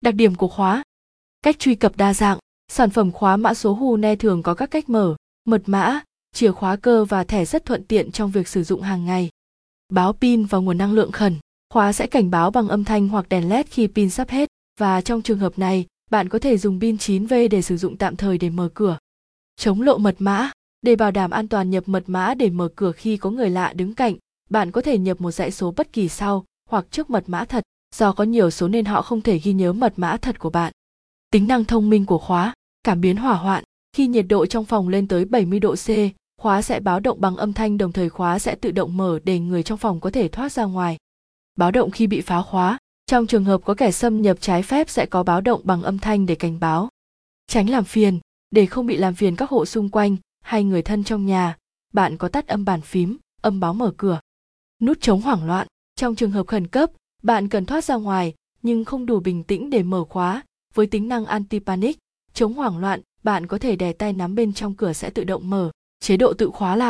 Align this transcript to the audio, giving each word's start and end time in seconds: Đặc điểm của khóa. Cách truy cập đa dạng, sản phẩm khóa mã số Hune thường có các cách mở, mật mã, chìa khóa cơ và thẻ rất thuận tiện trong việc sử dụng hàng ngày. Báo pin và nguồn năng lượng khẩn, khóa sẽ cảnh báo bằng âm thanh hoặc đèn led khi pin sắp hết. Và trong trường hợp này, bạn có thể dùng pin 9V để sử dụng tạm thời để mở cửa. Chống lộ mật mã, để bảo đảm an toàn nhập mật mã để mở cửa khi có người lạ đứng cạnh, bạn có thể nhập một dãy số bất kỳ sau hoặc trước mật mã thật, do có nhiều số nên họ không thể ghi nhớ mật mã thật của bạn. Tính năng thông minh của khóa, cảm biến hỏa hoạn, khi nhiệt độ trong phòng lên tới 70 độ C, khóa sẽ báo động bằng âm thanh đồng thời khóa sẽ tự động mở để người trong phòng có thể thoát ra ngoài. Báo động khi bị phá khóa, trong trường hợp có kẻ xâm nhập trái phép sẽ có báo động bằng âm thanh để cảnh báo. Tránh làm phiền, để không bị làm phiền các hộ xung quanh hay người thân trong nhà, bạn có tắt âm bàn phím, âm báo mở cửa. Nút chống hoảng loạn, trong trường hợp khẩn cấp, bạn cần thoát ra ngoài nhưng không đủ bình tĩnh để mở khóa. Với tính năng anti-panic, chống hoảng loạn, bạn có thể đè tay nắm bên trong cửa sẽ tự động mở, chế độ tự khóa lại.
Đặc 0.00 0.14
điểm 0.14 0.34
của 0.34 0.48
khóa. 0.48 0.82
Cách 1.42 1.58
truy 1.58 1.74
cập 1.74 1.96
đa 1.96 2.14
dạng, 2.14 2.38
sản 2.68 2.90
phẩm 2.90 3.12
khóa 3.12 3.36
mã 3.36 3.54
số 3.54 3.72
Hune 3.72 4.16
thường 4.16 4.42
có 4.42 4.54
các 4.54 4.70
cách 4.70 4.88
mở, 4.88 5.16
mật 5.44 5.62
mã, 5.66 6.00
chìa 6.34 6.52
khóa 6.52 6.76
cơ 6.76 7.04
và 7.04 7.24
thẻ 7.24 7.44
rất 7.44 7.64
thuận 7.64 7.84
tiện 7.84 8.12
trong 8.12 8.30
việc 8.30 8.48
sử 8.48 8.62
dụng 8.62 8.82
hàng 8.82 9.06
ngày. 9.06 9.28
Báo 9.92 10.12
pin 10.12 10.44
và 10.44 10.58
nguồn 10.58 10.78
năng 10.78 10.92
lượng 10.92 11.12
khẩn, 11.12 11.36
khóa 11.70 11.92
sẽ 11.92 12.06
cảnh 12.06 12.30
báo 12.30 12.50
bằng 12.50 12.68
âm 12.68 12.84
thanh 12.84 13.08
hoặc 13.08 13.28
đèn 13.28 13.48
led 13.48 13.66
khi 13.66 13.86
pin 13.86 14.10
sắp 14.10 14.28
hết. 14.28 14.48
Và 14.80 15.00
trong 15.00 15.22
trường 15.22 15.38
hợp 15.38 15.58
này, 15.58 15.86
bạn 16.10 16.28
có 16.28 16.38
thể 16.38 16.58
dùng 16.58 16.80
pin 16.80 16.96
9V 16.96 17.48
để 17.48 17.62
sử 17.62 17.76
dụng 17.76 17.96
tạm 17.96 18.16
thời 18.16 18.38
để 18.38 18.50
mở 18.50 18.68
cửa. 18.74 18.98
Chống 19.56 19.82
lộ 19.82 19.98
mật 19.98 20.16
mã, 20.18 20.50
để 20.82 20.96
bảo 20.96 21.10
đảm 21.10 21.30
an 21.30 21.48
toàn 21.48 21.70
nhập 21.70 21.84
mật 21.86 22.04
mã 22.06 22.34
để 22.34 22.50
mở 22.50 22.68
cửa 22.76 22.92
khi 22.92 23.16
có 23.16 23.30
người 23.30 23.50
lạ 23.50 23.72
đứng 23.72 23.94
cạnh, 23.94 24.14
bạn 24.50 24.70
có 24.70 24.80
thể 24.80 24.98
nhập 24.98 25.20
một 25.20 25.30
dãy 25.30 25.50
số 25.50 25.70
bất 25.76 25.92
kỳ 25.92 26.08
sau 26.08 26.44
hoặc 26.68 26.86
trước 26.90 27.10
mật 27.10 27.24
mã 27.26 27.44
thật, 27.44 27.64
do 27.94 28.12
có 28.12 28.24
nhiều 28.24 28.50
số 28.50 28.68
nên 28.68 28.84
họ 28.84 29.02
không 29.02 29.20
thể 29.20 29.38
ghi 29.38 29.52
nhớ 29.52 29.72
mật 29.72 29.92
mã 29.96 30.16
thật 30.16 30.38
của 30.38 30.50
bạn. 30.50 30.72
Tính 31.30 31.48
năng 31.48 31.64
thông 31.64 31.90
minh 31.90 32.06
của 32.06 32.18
khóa, 32.18 32.54
cảm 32.84 33.00
biến 33.00 33.16
hỏa 33.16 33.34
hoạn, 33.34 33.64
khi 33.92 34.06
nhiệt 34.06 34.26
độ 34.28 34.46
trong 34.46 34.64
phòng 34.64 34.88
lên 34.88 35.08
tới 35.08 35.24
70 35.24 35.60
độ 35.60 35.74
C, 35.74 35.88
khóa 36.40 36.62
sẽ 36.62 36.80
báo 36.80 37.00
động 37.00 37.20
bằng 37.20 37.36
âm 37.36 37.52
thanh 37.52 37.78
đồng 37.78 37.92
thời 37.92 38.08
khóa 38.08 38.38
sẽ 38.38 38.54
tự 38.54 38.70
động 38.70 38.96
mở 38.96 39.18
để 39.24 39.38
người 39.38 39.62
trong 39.62 39.78
phòng 39.78 40.00
có 40.00 40.10
thể 40.10 40.28
thoát 40.28 40.52
ra 40.52 40.64
ngoài. 40.64 40.96
Báo 41.56 41.70
động 41.70 41.90
khi 41.90 42.06
bị 42.06 42.20
phá 42.20 42.42
khóa, 42.42 42.78
trong 43.06 43.26
trường 43.26 43.44
hợp 43.44 43.60
có 43.64 43.74
kẻ 43.74 43.90
xâm 43.90 44.22
nhập 44.22 44.36
trái 44.40 44.62
phép 44.62 44.90
sẽ 44.90 45.06
có 45.06 45.22
báo 45.22 45.40
động 45.40 45.60
bằng 45.64 45.82
âm 45.82 45.98
thanh 45.98 46.26
để 46.26 46.34
cảnh 46.34 46.60
báo. 46.60 46.88
Tránh 47.46 47.70
làm 47.70 47.84
phiền, 47.84 48.18
để 48.50 48.66
không 48.66 48.86
bị 48.86 48.96
làm 48.96 49.14
phiền 49.14 49.36
các 49.36 49.50
hộ 49.50 49.64
xung 49.64 49.88
quanh 49.88 50.16
hay 50.40 50.64
người 50.64 50.82
thân 50.82 51.04
trong 51.04 51.26
nhà, 51.26 51.56
bạn 51.92 52.16
có 52.16 52.28
tắt 52.28 52.46
âm 52.46 52.64
bàn 52.64 52.80
phím, 52.80 53.16
âm 53.42 53.60
báo 53.60 53.74
mở 53.74 53.92
cửa. 53.96 54.20
Nút 54.82 54.98
chống 55.00 55.20
hoảng 55.20 55.46
loạn, 55.46 55.66
trong 55.96 56.14
trường 56.14 56.30
hợp 56.30 56.46
khẩn 56.46 56.66
cấp, 56.66 56.90
bạn 57.28 57.48
cần 57.48 57.66
thoát 57.66 57.84
ra 57.84 57.94
ngoài 57.94 58.34
nhưng 58.62 58.84
không 58.84 59.06
đủ 59.06 59.20
bình 59.20 59.44
tĩnh 59.44 59.70
để 59.70 59.82
mở 59.82 60.04
khóa. 60.04 60.42
Với 60.74 60.86
tính 60.86 61.08
năng 61.08 61.24
anti-panic, 61.24 61.94
chống 62.32 62.54
hoảng 62.54 62.78
loạn, 62.78 63.00
bạn 63.22 63.46
có 63.46 63.58
thể 63.58 63.76
đè 63.76 63.92
tay 63.92 64.12
nắm 64.12 64.34
bên 64.34 64.52
trong 64.52 64.74
cửa 64.74 64.92
sẽ 64.92 65.10
tự 65.10 65.24
động 65.24 65.50
mở, 65.50 65.70
chế 66.00 66.16
độ 66.16 66.32
tự 66.32 66.50
khóa 66.50 66.76
lại. 66.76 66.86